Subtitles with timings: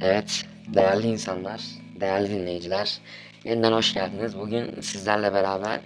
[0.00, 1.60] Evet, değerli insanlar,
[2.00, 2.98] değerli dinleyiciler,
[3.44, 4.38] yeniden hoş geldiniz.
[4.38, 5.80] Bugün sizlerle beraber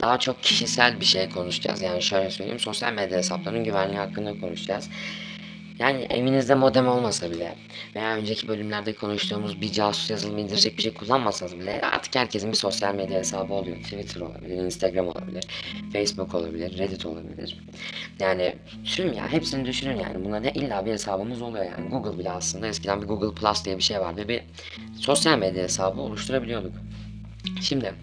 [0.00, 1.82] daha çok kişisel bir şey konuşacağız.
[1.82, 4.90] Yani şöyle söyleyeyim, sosyal medya hesaplarının güvenliği hakkında konuşacağız.
[5.78, 7.54] Yani evinizde modem olmasa bile
[7.94, 12.56] veya önceki bölümlerde konuştuğumuz bir casus yazılımı indirecek bir şey kullanmasanız bile artık herkesin bir
[12.56, 13.76] sosyal medya hesabı oluyor.
[13.76, 15.44] Twitter olabilir, Instagram olabilir,
[15.92, 17.58] Facebook olabilir, Reddit olabilir.
[18.20, 21.88] Yani tüm ya hepsini düşünün yani buna ne illa bir hesabımız oluyor yani.
[21.90, 24.42] Google bile aslında eskiden bir Google Plus diye bir şey vardı ve bir
[25.00, 26.72] sosyal medya hesabı oluşturabiliyorduk.
[27.60, 27.94] Şimdi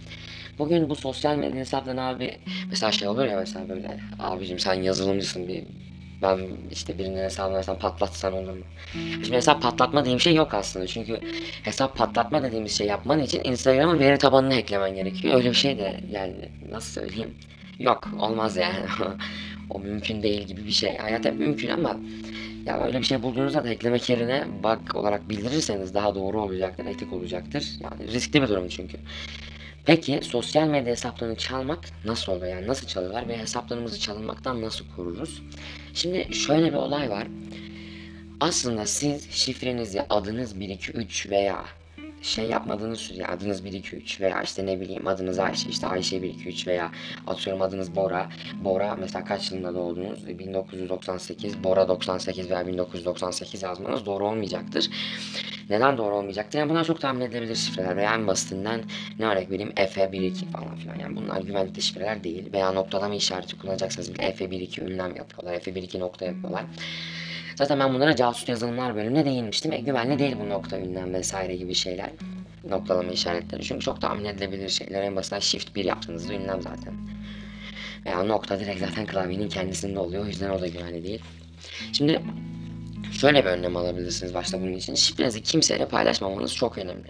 [0.60, 2.38] bugün bu sosyal medya hesaplarına abi
[2.70, 5.64] mesela şey olur ya mesela böyle abicim sen yazılımcısın bir
[6.22, 6.40] ben
[6.72, 8.64] işte birinin hesabını mesela patlatsan olur mu?
[8.94, 10.88] Şimdi hesap patlatma diye bir şey yok aslında.
[10.88, 11.20] Çünkü
[11.64, 15.36] hesap patlatma dediğimiz şey yapman için Instagram'ın veri tabanını hacklemen gerekiyor.
[15.36, 17.36] Öyle bir şey de yani nasıl söyleyeyim?
[17.80, 18.76] Yok olmaz yani.
[19.70, 20.98] o mümkün değil gibi bir şey.
[20.98, 21.98] Hayat hep mümkün ama
[22.66, 27.14] ya öyle bir şey bulduğunuzda da eklemek yerine bug olarak bildirirseniz daha doğru olacaktır, etik
[27.14, 27.66] olacaktır.
[27.80, 28.98] Yani riskli bir durum çünkü.
[29.86, 32.48] Peki sosyal medya hesaplarını çalmak nasıl oluyor?
[32.48, 35.42] Yani nasıl çalıyorlar ve hesaplarımızı çalınmaktan nasıl koruruz?
[35.94, 37.28] Şimdi şöyle bir olay var.
[38.40, 41.66] Aslında siz şifrenizi adınız 1 2 3 veya
[42.22, 46.22] şey yapmadığınız sürece adınız 1 2 3 veya işte ne bileyim adınız Ayşe işte Ayşe
[46.22, 46.92] 1 2 3 veya
[47.28, 48.30] atıyorum adınız Bora.
[48.64, 50.28] Bora mesela kaç yılında doğdunuz?
[50.28, 54.90] 1998 Bora 98 veya 1998 yazmanız doğru olmayacaktır.
[55.70, 56.60] Neden doğru olmayacaktır?
[56.60, 58.84] Yani bunlar çok tahmin edilebilir şifreler veya en basitinden
[59.20, 61.00] ne örnek vereyim Efe 1 2 falan filan.
[61.00, 65.54] Yani bunlar güvenlikli şifreler değil veya noktalama işareti kullanacaksanız bile Efe 1 2 ünlem yapıyorlar.
[65.54, 66.64] Efe 1 2 nokta yapıyorlar.
[67.56, 69.72] Zaten ben bunlara casus yazılımlar bölümünde değinmiştim.
[69.72, 72.10] E, güvenli değil bu nokta ünlem vesaire gibi şeyler.
[72.70, 73.64] Noktalama işaretleri.
[73.64, 75.02] Çünkü çok tahmin edilebilir şeyler.
[75.02, 76.94] En basitinden shift 1 yaptığınızda ünlem zaten.
[78.06, 80.24] Veya nokta direkt zaten klavyenin kendisinde oluyor.
[80.24, 81.22] O yüzden o da güvenli değil.
[81.94, 82.22] Şimdi
[83.12, 84.96] şöyle bir önlem alabilirsiniz başta bunun için.
[84.96, 87.08] Şifrenizi kimseyle paylaşmamanız çok önemli.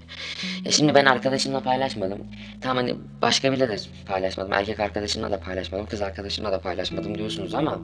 [0.66, 2.20] Ya şimdi ben arkadaşımla paylaşmadım.
[2.62, 4.54] Tamam hani başka biriyle de paylaşmadım.
[4.54, 5.86] Erkek arkadaşımla da paylaşmadım.
[5.86, 7.80] Kız arkadaşımla da paylaşmadım diyorsunuz ama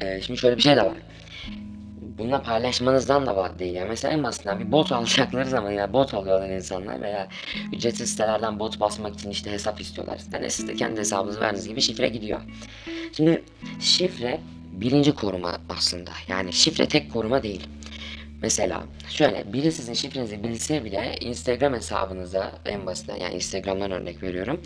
[0.00, 0.96] e, şimdi şöyle bir şey de var
[2.18, 3.74] bununla paylaşmanızdan da var değil.
[3.74, 7.28] Yani mesela en basitinden bir bot alacakları zaman ya bot alıyorlar insanlar veya
[7.72, 10.18] ücretsiz sitelerden bot basmak için işte hesap istiyorlar.
[10.32, 12.40] Yani siz de kendi hesabınızı verdiğiniz gibi şifre gidiyor.
[13.16, 13.42] Şimdi
[13.80, 14.40] şifre
[14.72, 16.10] birinci koruma aslında.
[16.28, 17.66] Yani şifre tek koruma değil.
[18.42, 24.60] Mesela şöyle biri sizin şifrenizi bilse bile Instagram hesabınıza en basitinden yani Instagram'dan örnek veriyorum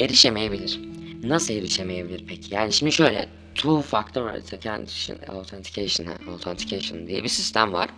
[0.00, 0.80] erişemeyebilir.
[1.22, 2.54] Nasıl erişemeyebilir peki?
[2.54, 7.90] Yani şimdi şöyle two factor authentication, authentication, authentication diye bir sistem var.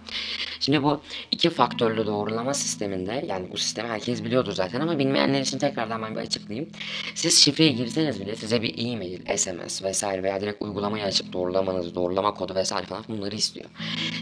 [0.60, 1.00] Şimdi bu
[1.30, 6.14] iki faktörlü doğrulama sisteminde yani bu sistemi herkes biliyordur zaten ama bilmeyenler için tekrardan ben
[6.14, 6.70] bir açıklayayım.
[7.14, 12.34] Siz şifreyi girseniz bile size bir e-mail, SMS vesaire veya direkt uygulamayı açıp doğrulamanızı, doğrulama
[12.34, 13.66] kodu vesaire falan bunları istiyor.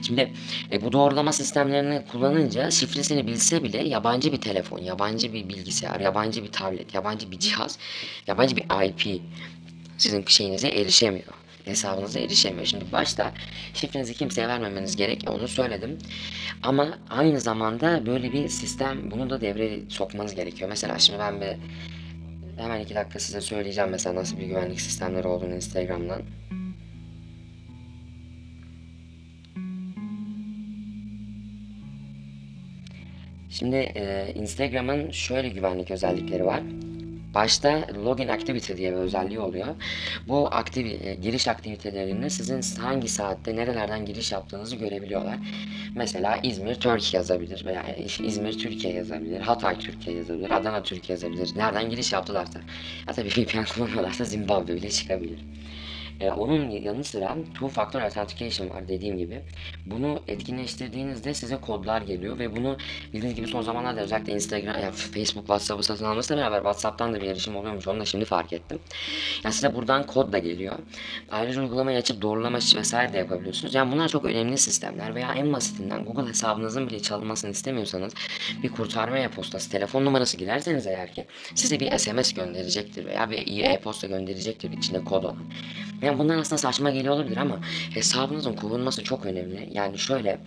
[0.03, 0.33] Şimdi
[0.73, 6.43] e, bu doğrulama sistemlerini kullanınca şifresini bilse bile yabancı bir telefon, yabancı bir bilgisayar, yabancı
[6.43, 7.79] bir tablet, yabancı bir cihaz,
[8.27, 9.23] yabancı bir IP
[10.03, 11.27] sizin şeyinize erişemiyor.
[11.65, 12.67] Hesabınıza erişemiyor.
[12.67, 13.33] Şimdi başta
[13.75, 15.25] şifrenizi kimseye vermemeniz gerek.
[15.31, 15.99] Onu söyledim.
[16.63, 20.69] Ama aynı zamanda böyle bir sistem bunu da devreye sokmanız gerekiyor.
[20.69, 21.57] Mesela şimdi ben bir
[22.63, 26.23] hemen iki dakika size söyleyeceğim mesela nasıl bir güvenlik sistemleri olduğunu Instagram'dan.
[33.51, 36.63] Şimdi e, Instagram'ın şöyle güvenlik özellikleri var.
[37.35, 39.67] Başta login activity diye bir özelliği oluyor.
[40.29, 45.37] Bu aktiv e, giriş aktivitelerinde sizin hangi saatte nerelerden giriş yaptığınızı görebiliyorlar.
[45.95, 47.85] Mesela İzmir Turkey yazabilir veya
[48.25, 51.51] İzmir Türkiye yazabilir, Hatay Türkiye yazabilir, Adana Türkiye yazabilir.
[51.57, 52.61] Nereden giriş yaptılarsa.
[53.09, 55.39] Ya tabii VPN kullanıyorlarsa Zimbabwe bile çıkabilir.
[56.21, 59.43] Ee, onun yanı sıra two factor authentication var dediğim gibi.
[59.87, 62.77] Bunu etkinleştirdiğinizde size kodlar geliyor ve bunu
[63.13, 67.27] bildiğiniz gibi son zamanlarda özellikle Instagram, yani Facebook, WhatsApp'ı satın almasıyla beraber WhatsApp'tan da bir
[67.27, 67.89] erişim oluyormuş.
[67.89, 68.79] Onu da şimdi fark ettim.
[69.45, 70.79] Yani size buradan kod da geliyor.
[71.31, 73.75] Ayrıca uygulamayı açıp doğrulama vesaire de yapabiliyorsunuz.
[73.75, 78.15] Yani bunlar çok önemli sistemler veya en basitinden Google hesabınızın bile çalınmasını istemiyorsanız
[78.63, 84.07] bir kurtarma e-postası, telefon numarası girerseniz eğer ki size bir SMS gönderecektir veya bir e-posta
[84.07, 85.37] gönderecektir içinde kod olan.
[86.03, 87.59] Yani bunlar aslında saçma geliyor olabilir ama
[87.95, 89.69] hesabınızın korunması çok önemli.
[89.73, 90.39] Yani şöyle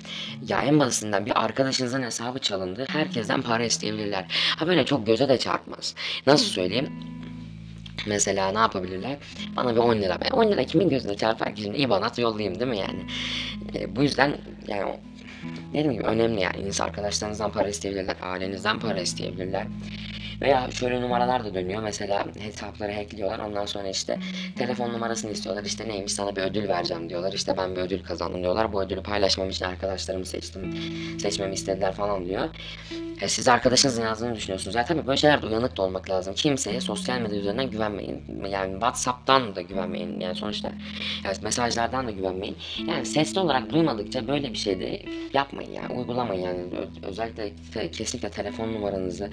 [0.48, 2.86] ya en basitinden bir arkadaşınızın hesabı çalındı.
[2.90, 4.26] Herkesten para isteyebilirler.
[4.30, 5.96] Ha böyle çok göze de çarpmaz.
[6.28, 6.90] Nasıl söyleyeyim?
[8.08, 9.18] Mesela ne yapabilirler?
[9.56, 10.18] Bana bir 10 lira.
[10.22, 13.06] Ben 10 lira kimin gözüne çarpar ki şimdi IBAN'at yollayayım değil mi yani?
[13.76, 14.38] E, bu yüzden
[14.68, 15.00] yani
[15.74, 16.58] dediğim gibi önemli yani.
[16.58, 18.16] İnsan arkadaşlarınızdan para isteyebilirler.
[18.22, 19.68] Ailenizden para isteyebilirler.
[20.42, 21.84] Veya şöyle numaralar da dönüyor.
[21.84, 23.40] Mesela hesapları hackliyorlar.
[23.40, 24.20] Ondan sonra işte
[24.58, 25.64] telefon numarasını istiyorlar.
[25.64, 27.34] İşte neymiş sana bir ödül vereceğim diyorlar.
[27.34, 28.74] İşte ben bir ödül kazandım diyorlar.
[28.74, 30.78] Bu ödülü paylaşmam için arkadaşlarımı seçtim.
[31.20, 32.50] Seçmemi istediler falan diyor.
[33.22, 34.76] E, siz arkadaşınızın yazdığını düşünüyorsunuz.
[34.76, 36.34] Ya tabii böyle şeylerde uyanık da olmak lazım.
[36.36, 38.24] Kimseye sosyal medya üzerinden güvenmeyin.
[38.50, 40.20] Yani WhatsApp'tan da güvenmeyin.
[40.20, 40.72] Yani sonuçta
[41.24, 42.58] yani mesajlardan da güvenmeyin.
[42.88, 45.02] Yani sesli olarak duymadıkça böyle bir şey de
[45.34, 45.94] yapmayın yani.
[45.94, 46.64] Uygulamayın yani.
[47.04, 47.52] Özellikle
[47.92, 49.30] kesinlikle telefon numaranızı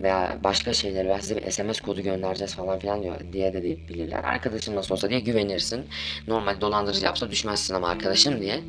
[0.00, 4.24] veya başka şeyleri veya size bir SMS kodu göndereceğiz falan filan diyor diye de bilirler.
[4.24, 5.86] Arkadaşın nasıl olsa diye güvenirsin.
[6.28, 8.60] Normal dolandırıcı yapsa düşmezsin ama arkadaşım diye.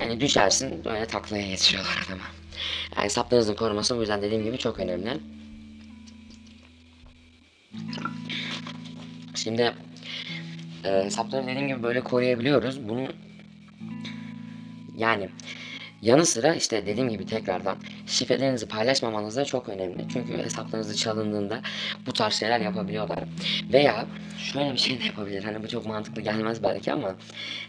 [0.00, 2.22] Yani düşersin böyle taklaya getiriyorlar adamı.
[2.96, 5.20] Yani hesaplarınızın koruması bu yüzden dediğim gibi çok önemli.
[9.34, 9.74] Şimdi
[10.84, 12.88] e, hesapları dediğim gibi böyle koruyabiliyoruz.
[12.88, 13.08] Bunu
[14.96, 15.28] yani
[16.02, 20.04] yanı sıra işte dediğim gibi tekrardan şifrelerinizi paylaşmamanız da çok önemli.
[20.12, 21.60] Çünkü hesaplarınızı çalındığında
[22.06, 23.18] bu tarz şeyler yapabiliyorlar.
[23.72, 24.06] Veya
[24.38, 25.44] şöyle bir şey de yapabilir.
[25.44, 27.14] Hani bu çok mantıklı gelmez belki ama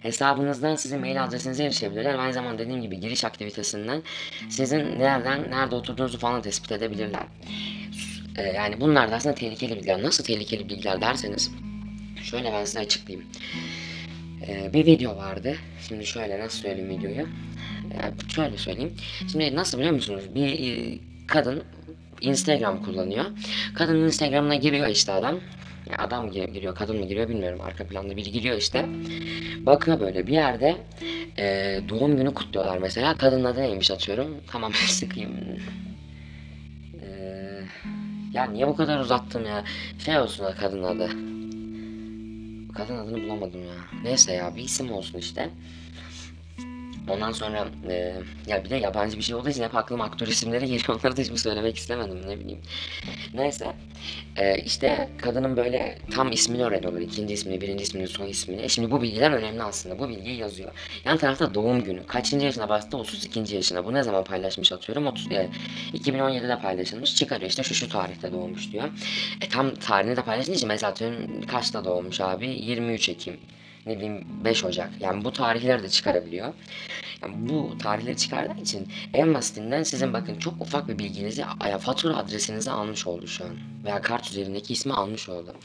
[0.02, 2.16] hesabınızdan sizin mail adresinize erişebilirler.
[2.16, 4.04] Aynı zamanda dediğim gibi giriş aktivitesinden
[4.50, 7.24] sizin nereden nerede oturduğunuzu falan tespit edebilirler.
[8.38, 10.04] Ee, yani bunlar da aslında tehlikeli bilgiler.
[10.04, 11.52] Nasıl tehlikeli bilgiler derseniz
[12.24, 13.30] şöyle ben size açıklayayım.
[14.48, 15.56] Ee, bir video vardı.
[15.88, 17.28] Şimdi şöyle nasıl söyleyeyim videoyu?
[18.02, 18.94] Yani şöyle söyleyeyim.
[19.32, 20.24] Şimdi nasıl biliyor musunuz?
[20.36, 20.98] Bir e,
[21.28, 21.64] kadın
[22.22, 23.26] Instagram kullanıyor.
[23.76, 25.40] Kadının Instagram'ına giriyor işte adam.
[25.98, 27.62] Adam gi- giriyor, kadın mı giriyor bilmiyorum.
[27.62, 28.86] Arka planda biri giriyor işte.
[29.66, 30.78] Bakıyor böyle bir yerde
[31.38, 33.18] e, doğum günü kutluyorlar mesela.
[33.18, 34.36] Kadının adı neymiş atıyorum.
[34.52, 35.32] Tamam sıkayım.
[37.02, 37.08] E,
[38.34, 39.64] ya niye bu kadar uzattım ya?
[40.06, 41.08] Şey olsun da kadın adı.
[42.74, 43.74] Kadın adını bulamadım ya.
[44.04, 45.50] Neyse ya bir isim olsun işte.
[47.10, 48.16] Ondan sonra e,
[48.48, 50.90] ya bir de yabancı bir şey olduğu için hep aklıma aktör isimleri geliyor.
[51.04, 52.60] Onları da şimdi söylemek istemedim ne bileyim.
[53.34, 53.74] Neyse
[54.38, 57.02] e, işte kadının böyle tam ismini öğreniyorlar.
[57.02, 58.62] ikinci ismini, birinci ismini, soy ismini.
[58.62, 60.00] E şimdi bu bilgiler önemli aslında.
[60.00, 60.72] Bu bilgiyi yazıyor.
[61.06, 62.06] Yan tarafta doğum günü.
[62.08, 62.98] Kaçıncı yaşına bastı?
[62.98, 63.56] 32.
[63.56, 63.86] yaşına.
[63.86, 65.08] Bu ne zaman paylaşmış atıyorum?
[65.08, 65.50] 30, e,
[65.94, 67.16] 2017'de paylaşılmış.
[67.16, 68.90] Çıkarıyor işte şu şu tarihte doğmuş diyor.
[69.42, 72.48] E tam tarihini de paylaştığı için mesela atıyorum kaçta doğmuş abi?
[72.48, 73.38] 23 Ekim
[73.86, 74.90] ne bileyim 5 Ocak.
[75.00, 76.54] Yani bu tarihleri de çıkarabiliyor.
[77.22, 81.44] Yani bu tarihleri çıkardığı için en basitinden sizin bakın çok ufak bir bilginizi
[81.80, 83.52] fatura adresinizi almış oldu şu an.
[83.86, 85.56] Veya kart üzerindeki ismi almış oldu.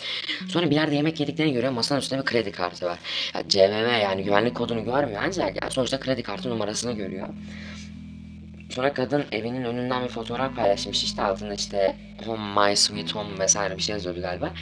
[0.49, 2.99] Sonra bir yerde yemek yediklerini görüyor masanın üstünde bir kredi kartı var.
[3.35, 7.29] Ya CVV yani güvenlik kodunu görmüyor ancak yani sonuçta kredi kartı numarasını görüyor.
[8.71, 11.97] Sonra kadın evinin önünden bir fotoğraf paylaşmış işte altında işte
[12.27, 14.53] home my sweet home vesaire bir şey yazıyordu galiba.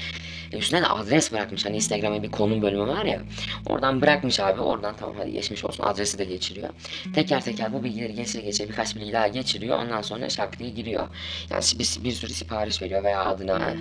[0.52, 3.20] Üstüne de adres bırakmış hani Instagram'a bir konum bölümü var ya.
[3.66, 6.68] Oradan bırakmış abi oradan tamam hadi geçmiş olsun adresi de geçiriyor.
[7.14, 11.08] Teker teker bu bilgileri geçire geçire birkaç bilgi daha geçiriyor ondan sonra şak diye giriyor.
[11.50, 13.74] Yani bir, bir sürü sipariş veriyor veya adına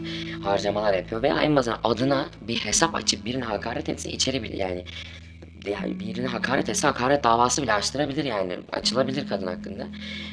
[0.44, 4.86] harcamalar yapıyor veya en basitinden adına bir hesap açıp birine hakaret etse içeri bile yani
[5.70, 9.88] yani birine hakaret etse hakaret davası bile açtırabilir yani açılabilir kadın hakkında.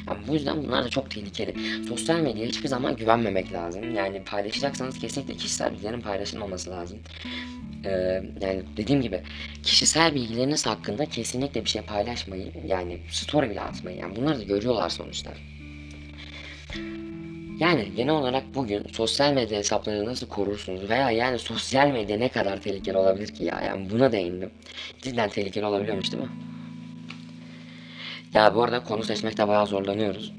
[0.07, 1.55] Yani bu yüzden bunlar da çok tehlikeli.
[1.87, 3.95] Sosyal medyaya hiçbir zaman güvenmemek lazım.
[3.95, 6.99] Yani paylaşacaksanız kesinlikle kişisel bilgilerin paylaşılmaması lazım.
[7.85, 7.89] Ee,
[8.41, 9.21] yani dediğim gibi
[9.63, 12.53] kişisel bilgileriniz hakkında kesinlikle bir şey paylaşmayın.
[12.67, 13.99] Yani story bile atmayın.
[13.99, 15.31] Yani bunları da görüyorlar sonuçta.
[17.59, 22.61] Yani genel olarak bugün sosyal medya hesaplarını nasıl korursunuz veya yani sosyal medya ne kadar
[22.61, 24.51] tehlikeli olabilir ki ya yani buna değindim.
[25.01, 26.29] Cidden tehlikeli olabiliyormuş değil mi?
[28.33, 30.33] Ya bu arada konu seçmekte bayağı zorlanıyoruz.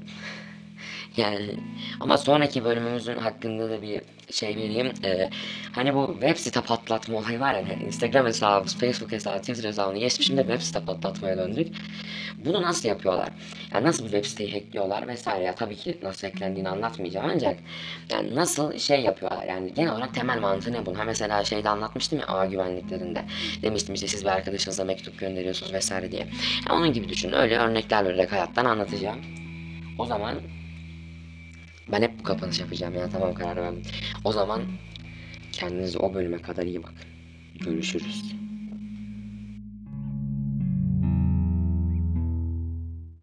[1.17, 1.55] Yani
[1.99, 4.01] ama sonraki bölümümüzün hakkında da bir
[4.31, 4.91] şey vereyim.
[5.03, 5.29] Ee,
[5.71, 9.99] hani bu web site patlatma olayı var ya hani Instagram hesabı, Facebook hesabı, Twitter hesabını
[9.99, 11.67] geçmiş şimdi web site patlatmaya döndük.
[12.45, 13.29] Bunu nasıl yapıyorlar?
[13.73, 17.57] Yani nasıl bir web siteyi hackliyorlar vesaire ya tabii ki nasıl hacklendiğini anlatmayacağım ancak
[18.09, 20.95] yani nasıl şey yapıyorlar yani genel olarak temel mantığı ne bunun?
[20.95, 23.25] Ha mesela şeyde anlatmıştım ya ağ güvenliklerinde.
[23.61, 26.27] Demiştim işte siz bir arkadaşınıza mektup gönderiyorsunuz vesaire diye.
[26.69, 29.19] Yani onun gibi düşünün öyle örnekler vererek hayattan anlatacağım.
[29.99, 30.35] O zaman
[31.87, 33.81] ben hep bu kapanış yapacağım ya tamam karar verdim.
[34.23, 34.61] O zaman
[35.51, 37.05] kendinize o bölüme kadar iyi bakın.
[37.59, 38.35] Görüşürüz.